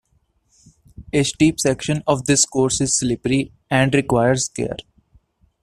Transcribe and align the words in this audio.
A 1.13 1.21
steep 1.21 1.59
section 1.59 2.01
of 2.07 2.25
this 2.25 2.43
course 2.43 2.81
is 2.81 2.97
slippery 2.97 3.51
and 3.69 3.93
requires 3.93 4.49
care. 4.49 4.77